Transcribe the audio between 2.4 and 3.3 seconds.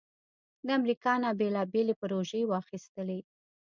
واخستلې